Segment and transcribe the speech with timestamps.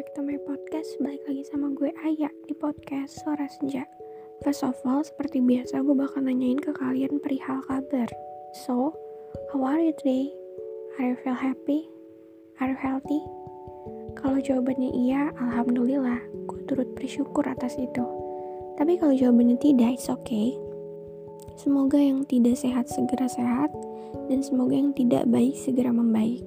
[0.00, 3.84] back to my podcast Balik lagi sama gue Aya di podcast Suara Senja
[4.40, 8.08] First of all, seperti biasa gue bakal nanyain ke kalian perihal kabar
[8.64, 8.96] So,
[9.52, 10.32] how are you today?
[10.96, 11.84] Are you feel happy?
[12.64, 13.20] Are you healthy?
[14.16, 18.04] Kalau jawabannya iya, Alhamdulillah Gue turut bersyukur atas itu
[18.80, 20.56] Tapi kalau jawabannya tidak, it's okay
[21.60, 23.68] Semoga yang tidak sehat segera sehat
[24.32, 26.40] Dan semoga yang tidak baik segera membaik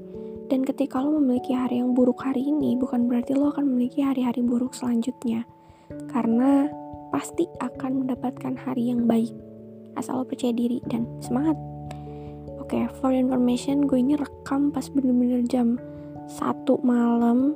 [0.52, 4.44] dan ketika lo memiliki hari yang buruk hari ini, bukan berarti lo akan memiliki hari-hari
[4.44, 5.48] buruk selanjutnya.
[6.12, 6.68] Karena
[7.14, 9.32] pasti akan mendapatkan hari yang baik.
[9.96, 11.56] Asal lo percaya diri dan semangat.
[12.58, 15.78] Oke, okay, for information, gue ini rekam pas bener-bener jam
[16.32, 17.54] 1 malam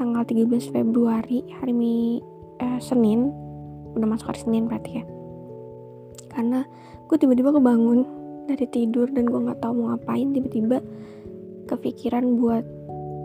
[0.00, 2.20] tanggal 13 Februari, hari mi,
[2.60, 3.32] eh, Senin.
[3.96, 5.04] Udah masuk hari Senin berarti ya.
[6.32, 6.64] Karena
[7.06, 8.04] gue tiba-tiba kebangun
[8.46, 10.78] dari tidur dan gue nggak tahu mau ngapain tiba-tiba
[11.66, 12.64] kepikiran buat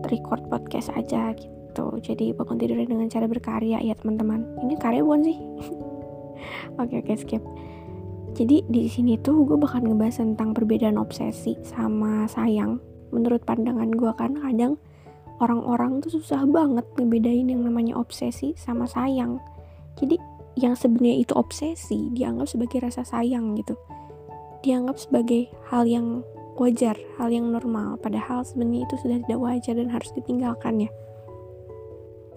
[0.09, 1.85] record podcast aja gitu.
[2.02, 4.43] Jadi bangun tidur dengan cara berkarya ya teman-teman.
[4.66, 5.38] Ini karya bukan sih?
[6.81, 7.43] Oke oke skip.
[8.33, 12.81] Jadi di sini tuh gue bakal ngebahas tentang perbedaan obsesi sama sayang.
[13.11, 14.79] Menurut pandangan gue kan kadang
[15.44, 19.38] orang-orang tuh susah banget ngebedain yang namanya obsesi sama sayang.
[19.99, 20.16] Jadi
[20.55, 23.75] yang sebenarnya itu obsesi dianggap sebagai rasa sayang gitu.
[24.63, 26.23] Dianggap sebagai hal yang
[26.61, 30.91] wajar, hal yang normal, padahal sebenarnya itu sudah tidak wajar dan harus ditinggalkan ya.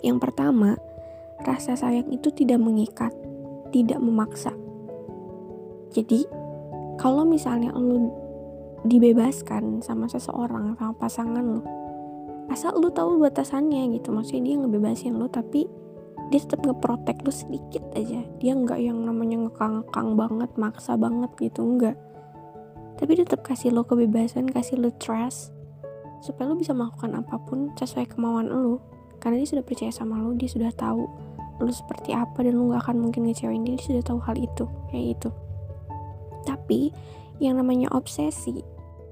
[0.01, 0.81] Yang pertama,
[1.45, 3.13] rasa sayang itu tidak mengikat,
[3.69, 4.57] tidak memaksa.
[5.93, 6.25] Jadi,
[6.97, 8.09] kalau misalnya lu
[8.89, 11.63] dibebaskan sama seseorang, sama pasangan lu,
[12.49, 15.69] asal lu tahu batasannya gitu, maksudnya dia ngebebasin lu tapi
[16.33, 21.61] dia tetap ngeprotek lu sedikit aja dia nggak yang namanya ngekang-kang banget maksa banget gitu
[21.61, 21.97] enggak
[23.05, 25.53] tapi tetap kasih lo kebebasan kasih lo trust
[26.25, 28.81] supaya lo bisa melakukan apa pun sesuai kemauan lo
[29.21, 31.05] karena dia sudah percaya sama lo dia sudah tahu
[31.61, 34.65] lo seperti apa dan lo gak akan mungkin ngecewain dia dia sudah tahu hal itu
[34.89, 35.29] kayak itu
[36.49, 36.97] tapi
[37.45, 38.65] yang namanya obsesi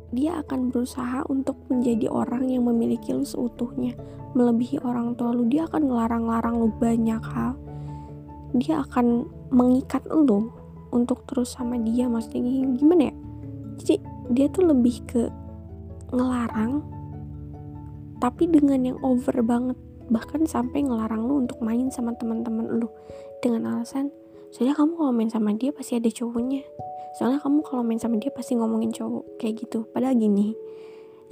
[0.08, 3.92] dia akan berusaha untuk menjadi orang yang memiliki lo seutuhnya
[4.32, 7.52] melebihi orang tua lo dia akan ngelarang-larang lo banyak hal.
[8.56, 10.52] Dia akan mengikat lo
[10.92, 12.08] untuk terus sama dia.
[12.08, 13.14] Maksudnya gimana ya
[13.80, 13.96] jadi
[14.32, 15.22] dia tuh lebih ke
[16.12, 16.84] ngelarang
[18.22, 19.74] tapi dengan yang over banget.
[20.06, 22.86] Bahkan sampai ngelarang lu untuk main sama teman-teman lu.
[23.42, 24.14] Dengan alasan
[24.54, 26.62] soalnya kamu kalau main sama dia pasti ada cowoknya.
[27.18, 29.42] Soalnya kamu kalau main sama dia pasti ngomongin cowok.
[29.42, 29.90] Kayak gitu.
[29.90, 30.54] Padahal gini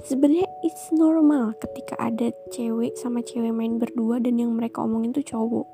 [0.01, 5.23] sebenarnya it's normal ketika ada cewek sama cewek main berdua dan yang mereka omongin tuh
[5.23, 5.67] cowok.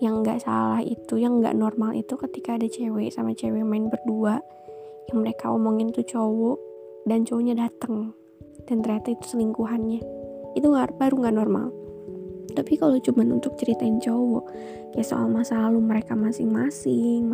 [0.00, 4.40] Yang nggak salah itu yang nggak normal itu ketika ada cewek sama cewek main berdua
[5.10, 6.58] yang mereka omongin tuh cowok
[7.04, 8.14] dan cowoknya dateng
[8.70, 10.00] dan ternyata itu selingkuhannya
[10.54, 11.68] itu gak, baru nggak normal.
[12.50, 14.50] Tapi kalau cuman untuk ceritain cowok
[14.90, 17.30] kayak soal masa lalu mereka masing-masing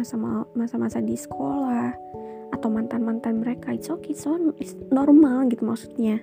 [0.53, 1.97] masa-masa di sekolah
[2.53, 4.37] atau mantan-mantan mereka it's okay so
[4.93, 6.21] normal gitu maksudnya.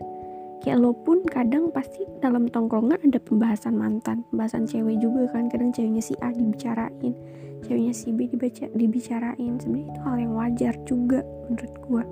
[0.62, 5.74] Kayak lo pun kadang pasti dalam tongkrongan ada pembahasan mantan pembahasan cewek juga kan kadang
[5.76, 7.18] ceweknya si A dibicarain
[7.64, 9.54] ceweknya si B dibaca dibicarain.
[9.60, 11.20] Sebenarnya itu hal yang wajar juga
[11.50, 12.04] menurut gue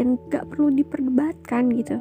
[0.00, 1.96] dan gak perlu diperdebatkan gitu.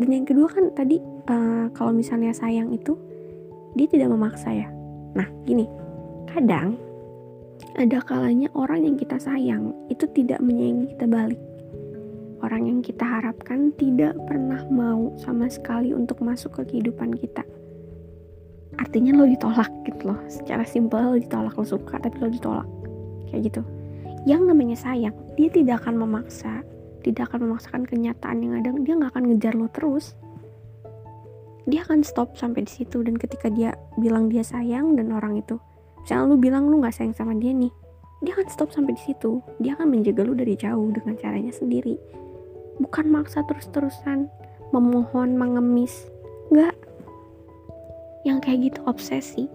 [0.00, 2.96] Dan yang kedua kan tadi uh, kalau misalnya sayang itu
[3.74, 4.68] dia tidak memaksa ya.
[5.18, 5.66] Nah gini.
[6.32, 6.80] Kadang
[7.76, 11.40] ada kalanya orang yang kita sayang itu tidak menyayangi kita balik.
[12.42, 17.46] Orang yang kita harapkan tidak pernah mau sama sekali untuk masuk ke kehidupan kita
[18.78, 20.18] artinya lo ditolak gitu loh.
[20.28, 22.68] Secara simpel lo ditolak lo suka tapi lo ditolak.
[23.28, 23.62] Kayak gitu.
[24.28, 26.62] Yang namanya sayang dia tidak akan memaksa
[27.02, 30.14] tidak akan memaksakan kenyataan yang ada dia nggak akan ngejar lo terus.
[31.66, 35.58] Dia akan stop sampai di situ dan ketika dia bilang dia sayang dan orang itu
[36.02, 37.70] misalnya lu bilang lu nggak sayang sama dia nih
[38.22, 39.42] dia akan stop sampai di situ.
[39.58, 41.98] Dia akan menjaga lu dari jauh dengan caranya sendiri.
[42.78, 44.30] Bukan maksa terus-terusan
[44.70, 46.06] memohon mengemis.
[46.54, 46.78] Nggak
[48.22, 49.46] yang kayak gitu obsesi.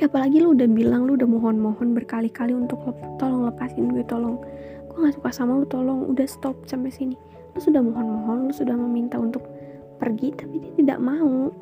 [0.00, 4.40] Apalagi lu udah bilang lu udah mohon-mohon berkali-kali untuk lep, tolong lepasin gue tolong.
[4.88, 6.08] Gue nggak suka sama lu tolong.
[6.08, 7.16] Udah stop sampai sini.
[7.52, 9.44] Lu sudah mohon-mohon lu sudah meminta untuk
[10.00, 11.52] pergi tapi dia tidak mau.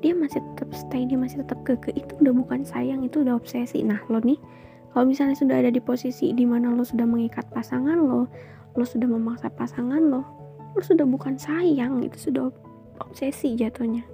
[0.00, 1.92] Dia masih tetap stay dia masih tetap keke.
[1.92, 3.84] Itu udah bukan sayang itu udah obsesi.
[3.84, 4.40] Nah lo nih
[4.94, 8.30] kalau misalnya sudah ada di posisi di mana lo sudah mengikat pasangan lo
[8.78, 10.22] lo sudah memaksa pasangan lo
[10.78, 12.54] lo sudah bukan sayang itu sudah
[13.02, 14.06] obsesi jatuhnya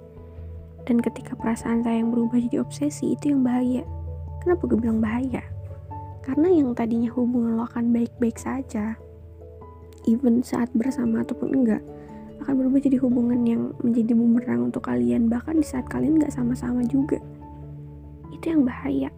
[0.85, 3.85] dan ketika perasaan sayang berubah jadi obsesi itu yang bahaya
[4.41, 5.43] kenapa gue bilang bahaya
[6.21, 8.97] karena yang tadinya hubungan lo akan baik-baik saja
[10.09, 11.81] even saat bersama ataupun enggak
[12.41, 15.29] akan berubah jadi hubungan yang menjadi bumerang untuk kalian.
[15.29, 17.21] Bahkan di saat kalian gak sama-sama juga.
[18.33, 19.13] Itu yang bahaya.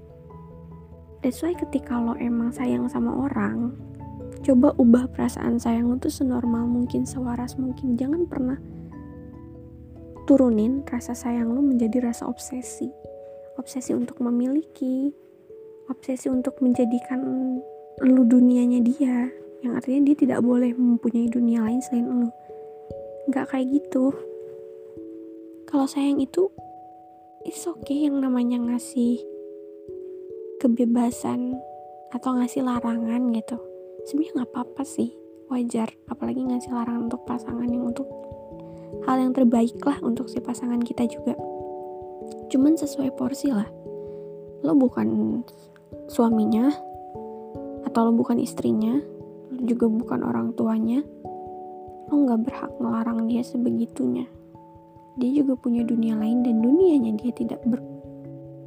[1.23, 3.79] That's why ketika lo emang sayang sama orang
[4.43, 7.95] coba ubah perasaan sayang lo tuh senormal mungkin sewaras mungkin.
[7.95, 8.59] Jangan pernah
[10.23, 12.87] turunin rasa sayang lo menjadi rasa obsesi.
[13.59, 15.13] Obsesi untuk memiliki
[15.91, 17.19] obsesi untuk menjadikan
[18.01, 19.29] lu dunianya dia
[19.63, 22.29] yang artinya dia tidak boleh mempunyai dunia lain selain lu.
[23.31, 24.11] Nggak kayak gitu.
[25.67, 26.51] Kalau sayang itu
[27.47, 29.23] it's okay yang namanya ngasih
[30.59, 31.55] kebebasan
[32.11, 33.59] atau ngasih larangan gitu.
[34.07, 35.15] Sebenarnya nggak apa-apa sih
[35.47, 35.91] wajar.
[36.11, 38.07] Apalagi ngasih larangan untuk pasangan yang untuk
[39.03, 41.35] hal yang terbaik lah untuk si pasangan kita juga.
[42.47, 43.67] Cuman sesuai porsi lah.
[44.63, 45.41] Lo bukan
[46.07, 46.71] suaminya
[47.83, 48.95] atau lo bukan istrinya
[49.51, 51.03] lo juga bukan orang tuanya
[52.09, 54.27] lo nggak berhak melarang dia sebegitunya.
[55.19, 57.79] Dia juga punya dunia lain dan dunianya dia tidak ber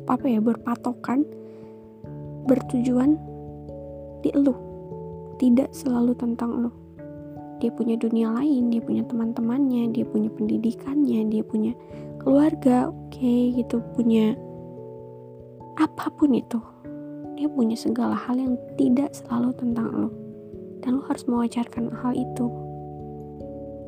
[0.06, 1.26] apa ya berpatokan
[2.46, 3.18] bertujuan
[4.22, 4.54] di lo
[5.42, 6.85] tidak selalu tentang lo
[7.56, 11.72] dia punya dunia lain dia punya teman-temannya dia punya pendidikannya dia punya
[12.20, 13.78] keluarga oke okay, gitu.
[13.94, 14.34] Punya
[15.76, 16.58] apa pun itu
[17.36, 20.10] dia punya segala hal yang tidak selalu tentang lo.
[20.80, 22.46] Dan lo harus mewajarkan hal itu.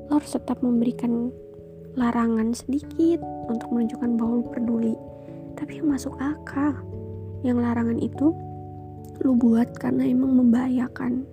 [0.08, 1.32] Lo harus tetap memberikan
[1.96, 4.94] larangan sedikit untuk menunjukkan bahwa lo peduli.
[5.56, 6.76] Tapi yang masuk akal
[7.42, 8.36] yang larangan itu
[9.24, 11.26] lo buat karena emang membahayakan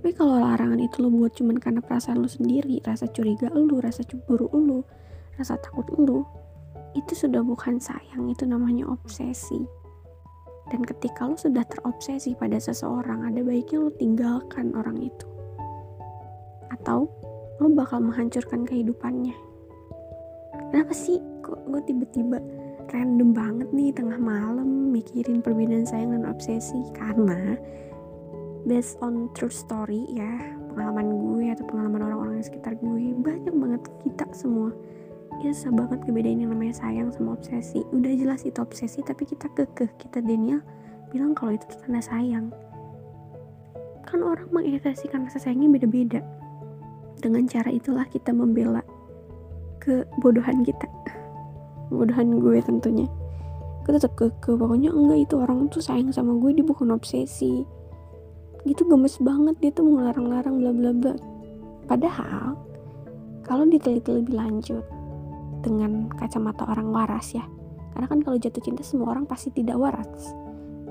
[0.00, 4.00] tapi kalau larangan itu lo buat cuman karena perasaan lo sendiri rasa curiga lo rasa
[4.00, 4.88] cemburu lo
[5.36, 6.24] rasa takut lo
[6.98, 9.62] itu sudah bukan sayang itu namanya obsesi.
[10.70, 15.26] Dan ketika lo sudah terobsesi pada seseorang ada baiknya lo tinggalkan orang itu.
[16.70, 17.10] Atau
[17.62, 19.34] lo bakal menghancurkan kehidupannya.
[20.70, 22.38] Kenapa sih kok gue tiba-tiba
[22.90, 26.78] random banget nih tengah malam mikirin perbedaan sayang dan obsesi?
[26.94, 27.58] Karena
[28.70, 30.30] based on true story ya.
[30.70, 33.18] Pengalaman gue atau pengalaman orang-orang di sekitar gue.
[33.18, 34.70] Banyak banget kita semua.
[35.42, 37.82] Bisa banget kebedain yang namanya sayang sama obsesi.
[37.90, 39.90] Udah jelas itu obsesi tapi kita kekeh.
[39.98, 40.62] Kita Daniel
[41.10, 42.54] bilang kalau itu tanda sayang.
[44.06, 46.22] Kan orang mengekspresikan rasa sayangnya beda-beda.
[47.18, 48.86] Dengan cara itulah kita membela
[49.82, 50.86] kebodohan kita.
[51.90, 53.10] Kebodohan gue tentunya.
[53.82, 57.66] Gue tetap ke, ke pokoknya enggak itu orang tuh sayang sama gue dia bukan obsesi
[58.68, 61.14] gitu gemes banget dia tuh ngelarang-larang bla bla bla.
[61.88, 62.56] Padahal
[63.44, 64.84] kalau diteliti lebih lanjut
[65.60, 67.44] dengan kacamata orang waras ya
[67.92, 70.32] karena kan kalau jatuh cinta semua orang pasti tidak waras.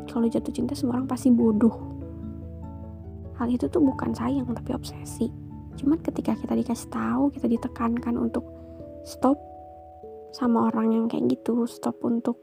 [0.10, 1.77] Kalau jatuh cinta semua orang pasti bodoh.
[3.38, 5.31] Hal itu tuh bukan sayang tapi obsesi.
[5.80, 8.44] Cuman ketika kita dikasih tahu kita ditekankan untuk
[9.07, 9.39] stop
[10.30, 12.38] sama orang yang kayak gitu stop untuk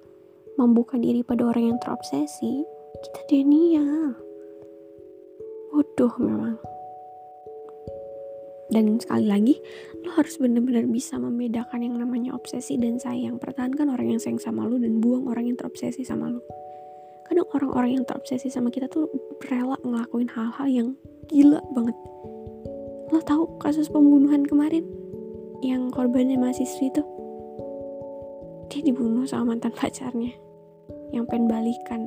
[0.59, 2.67] membuka diri pada orang yang terobsesi
[3.05, 4.17] kita denial
[5.77, 6.57] bodoh memang.
[8.73, 9.55] Dan sekali lagi
[10.03, 13.37] lo harus benar-benar bisa membedakan yang namanya obsesi dan sayang.
[13.37, 16.41] Pertahankan orang yang sayang sama lo dan buang orang yang terobsesi sama lo.
[17.29, 19.07] Kadang orang-orang yang terobsesi sama kita tuh
[19.53, 20.89] rela ngelakuin hal-hal yang
[21.29, 21.97] gila banget.
[23.13, 24.83] Lo tahu kasus pembunuhan kemarin?
[25.61, 27.05] Yang korbannya mahasiswi itu?
[28.73, 30.33] Dia dibunuh sama mantan pacarnya.
[31.13, 32.01] Yang pengen balikan.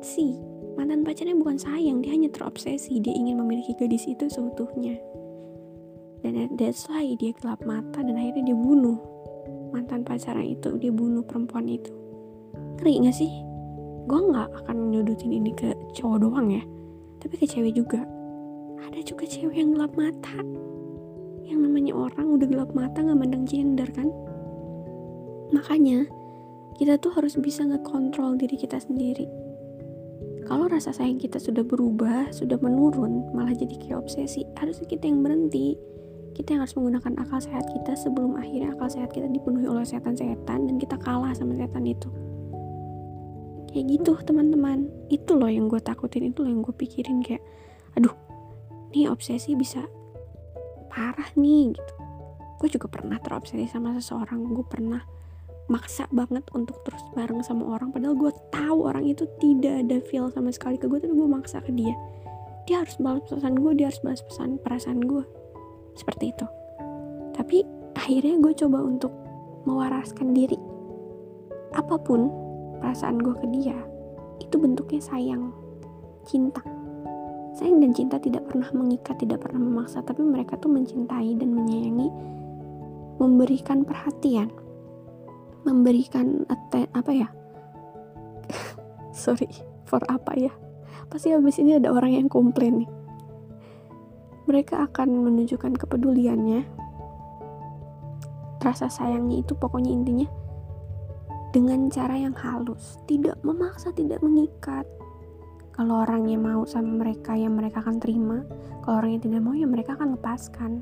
[0.00, 2.98] Si mantan pacarnya bukan sayang dia hanya terobsesi.
[3.02, 4.96] Dia ingin memiliki gadis itu seutuhnya.
[6.22, 8.98] Dan that's why dia gelap mata dan akhirnya dia bunuh
[9.74, 10.78] mantan pacarnya itu.
[10.78, 11.90] Dia bunuh perempuan itu.
[12.78, 13.32] Ngeri gak sih?
[14.06, 16.62] Gue nggak akan nyudutin ini ke cowok doang ya.
[17.22, 18.02] Tapi ke cewek juga.
[18.82, 20.38] Ada juga cewek yang gelap mata.
[21.46, 24.10] Yang namanya orang udah gelap mata nggak mandang gender kan?
[25.54, 26.08] Makanya
[26.80, 29.28] kita tuh harus bisa ngekontrol diri kita sendiri
[30.42, 35.22] kalau rasa sayang kita sudah berubah sudah menurun malah jadi kayak obsesi harusnya kita yang
[35.22, 35.78] berhenti.
[36.32, 40.64] Kita yang harus menggunakan akal sehat kita sebelum akhirnya akal sehat kita dipenuhi oleh setan-setan
[40.64, 42.08] dan kita kalah sama setan itu.
[43.68, 44.88] Kayak gitu teman-teman.
[45.12, 47.44] Itu loh yang gue takutin itu loh yang gue pikirin kayak
[48.00, 48.16] aduh
[48.96, 49.84] nih obsesi bisa
[50.88, 51.94] parah nih gitu.
[52.56, 55.04] Gue juga pernah terobsesi sama seseorang gue pernah
[55.70, 60.26] maksa banget untuk terus bareng sama orang padahal gue tahu orang itu tidak ada feel
[60.34, 61.94] sama sekali ke gue tapi gue maksa ke dia.
[62.66, 65.24] Dia harus balas pesan gue dia harus balas pesan perasaan gue
[65.94, 66.46] seperti itu.
[67.34, 67.62] Tapi
[67.94, 69.12] akhirnya gue coba untuk
[69.66, 70.58] mewaraskan diri.
[71.72, 72.28] Apa pun
[72.82, 73.78] perasaan gue ke dia
[74.42, 75.54] itu bentuknya sayang
[76.26, 76.62] cinta.
[77.54, 82.08] Sayang dan cinta tidak pernah mengikat tidak pernah memaksa tapi mereka tuh mencintai dan menyayangi
[83.20, 84.50] memberikan perhatian
[85.62, 86.46] memberikan
[86.92, 87.28] apa ya?
[89.14, 89.48] Sorry
[89.86, 90.52] for apa ya?
[91.12, 92.90] Pasti habis ini ada orang yang komplain nih.
[94.48, 96.64] Mereka akan menunjukkan kepeduliannya.
[98.62, 100.28] Rasa sayangnya itu pokoknya intinya
[101.52, 102.98] dengan cara yang halus.
[103.04, 104.88] Tidak memaksa tidak mengikat.
[105.72, 108.40] Kalau orangnya mau sama mereka yang mereka akan terima.
[108.82, 110.80] Kalau orangnya tidak mau ya mereka akan lepaskan.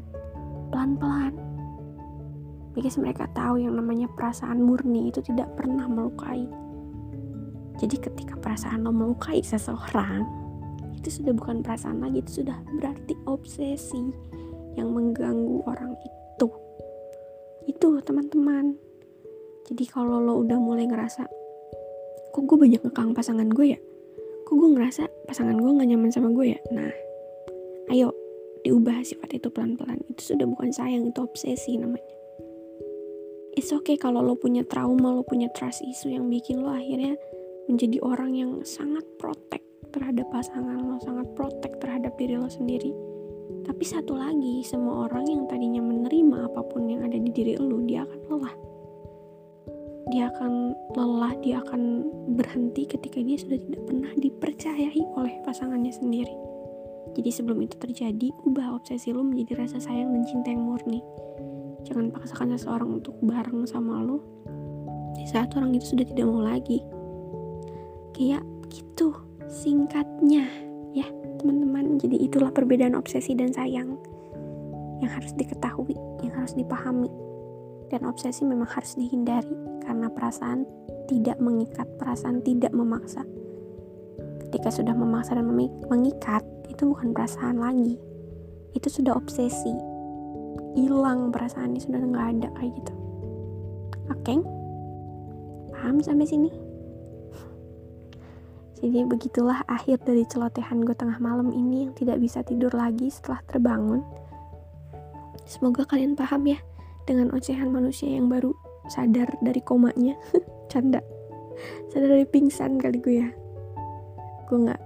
[0.71, 1.50] Pelan-pelan
[2.75, 6.47] because mereka tahu yang namanya perasaan murni itu tidak pernah melukai.
[7.81, 10.29] Jadi ketika perasaan lo melukai seseorang
[11.01, 14.13] itu sudah bukan perasaan lagi itu sudah berarti obsesi
[14.77, 16.49] yang mengganggu orang itu.
[17.65, 18.77] Itu teman-teman.
[19.65, 21.25] Jadi kalau lo udah mulai ngerasa
[22.31, 23.81] kok gue banyak ngekang pasangan gue ya?
[24.45, 26.61] Kok gue ngerasa pasangan gue gak nyaman sama gue ya?
[26.71, 26.93] Nah
[27.91, 28.13] ayo
[28.61, 30.05] diubah sifat itu pelan-pelan.
[30.13, 32.20] Itu sudah bukan sayang itu obsesi namanya
[33.59, 37.19] it's okay kalau lo punya trauma lo punya trust issue yang bikin lo akhirnya
[37.67, 42.95] menjadi orang yang sangat protek terhadap pasangan lo sangat protek terhadap diri lo sendiri.
[43.67, 47.83] Tapi satu lagi semua orang yang tadinya menerima apa pun yang ada di diri lo
[47.87, 48.55] dia akan lelah.
[50.11, 50.53] Dia akan
[50.99, 51.83] lelah dia akan
[52.35, 56.35] berhenti ketika dia sudah tidak pernah dipercayai oleh pasangannya sendiri.
[57.15, 61.03] Jadi sebelum itu terjadi ubah obsesi lo menjadi rasa sayang dan cinta yang murni
[61.87, 64.41] jangan paksakan seseorang untuk bareng sama lo
[65.21, 66.81] di saat orang itu sudah tidak mau lagi.
[68.17, 68.41] Kayak
[68.73, 69.13] gitu
[69.53, 70.49] singkatnya
[70.97, 71.07] ya
[71.37, 72.01] teman-teman.
[72.01, 74.01] Jadi itulah perbedaan obsesi dan sayang
[75.05, 77.13] yang harus diketahui yang harus dipahami.
[77.93, 80.63] Dan obsesi memang harus dihindari karena perasaan
[81.11, 83.27] tidak mengikat perasaan tidak memaksa.
[84.47, 85.45] Ketika sudah memaksa dan
[85.91, 87.99] mengikat itu bukan perasaan lagi.
[88.71, 89.90] Itu sudah obsesi
[90.79, 92.93] hilang perasaan ini sudah nggak ada kayak gitu
[94.11, 94.35] oke
[95.75, 96.51] paham sampai sini
[98.81, 103.45] jadi begitulah akhir dari celotehan gue tengah malam ini yang tidak bisa tidur lagi setelah
[103.45, 104.01] terbangun.
[105.45, 106.57] Semoga kalian paham ya
[107.05, 108.57] dengan ocehan manusia yang baru
[108.89, 110.17] sadar dari komanya.
[110.73, 111.05] Canda.
[111.93, 113.29] Sadar dari pingsan kali gue ya.
[114.49, 114.81] Gue gak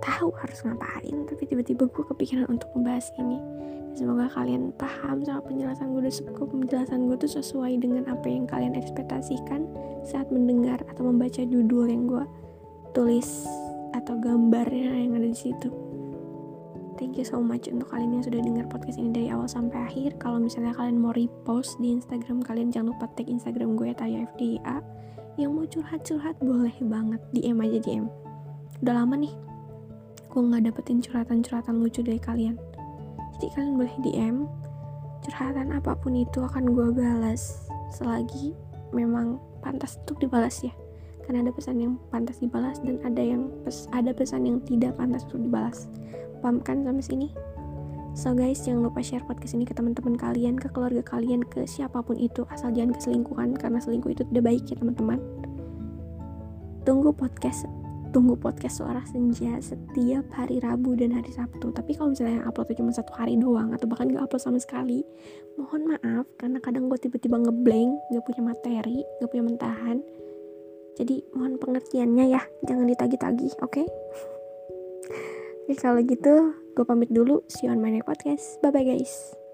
[0.00, 3.36] tahu harus ngapain, tapi tiba-tiba gue kepikiran untuk membahas ini.
[3.98, 8.78] Semoga kalian paham sama penjelasan gue semoga penjelasan gue tuh sesuai dengan apa yang kalian
[8.78, 9.66] ekspektasikan
[10.06, 12.22] saat mendengar atau membaca judul yang gue
[12.94, 13.42] tulis
[13.98, 15.74] atau gambarnya yang ada di situ.
[16.94, 20.14] Thank you so much untuk kalian yang sudah dengar podcast ini dari awal sampai akhir.
[20.22, 24.78] Kalau misalnya kalian mau repost di Instagram kalian, jangan lupa tag Instagram gue Taya FDA.
[25.42, 28.06] Yang mau curhat-curhat boleh banget DM aja DM.
[28.78, 29.34] Udah lama nih,
[30.30, 32.54] gue nggak dapetin curhatan-curhatan lucu dari kalian.
[33.38, 34.36] Jadi kalian boleh DM.
[35.22, 37.70] Curhatan apa pun itu akan gue balas.
[37.94, 38.54] Selagi
[38.90, 40.74] memang pantas untuk dibalas ya.
[41.22, 45.28] Karena ada pesan yang pantas dibalas dan ada yang pes ada pesan yang tidak pantas
[45.28, 45.86] untuk dibalas.
[46.40, 47.28] Paham kan sampai sini?
[48.16, 52.02] So guys jangan lupa share podcast ini ke teman-teman kalian ke keluarga kalian ke siapa
[52.02, 52.42] pun itu.
[52.50, 55.22] Asal jangan keselingkuhan karena selingkuh itu tidak baik ya teman-teman.
[56.82, 57.68] Tunggu podcast
[58.10, 61.70] tunggu podcast suara senja setiap hari Rabu dan hari Sabtu.
[61.72, 65.04] Tapi kalau misalnya yang upload cuma satu hari doang atau bahkan gak upload sama sekali
[65.60, 69.98] mohon maaf karena kadang gue tiba-tiba ngeblank gak punya materi gak punya mentahan.
[70.98, 73.64] Jadi mohon pengertiannya ya jangan ditagi-tagi oke?
[73.68, 73.86] Okay?
[75.68, 77.44] Oke, kalau gitu gue pamit dulu.
[77.52, 78.56] See you on my next podcast.
[78.64, 79.47] Bye bye guys